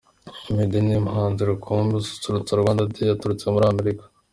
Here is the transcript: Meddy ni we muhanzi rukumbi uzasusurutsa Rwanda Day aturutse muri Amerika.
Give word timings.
Meddy 0.55 0.79
ni 0.83 0.93
we 0.95 1.03
muhanzi 1.07 1.41
rukumbi 1.49 1.93
uzasusurutsa 1.95 2.51
Rwanda 2.61 2.89
Day 2.93 3.09
aturutse 3.15 3.45
muri 3.53 3.65
Amerika. 3.73 4.03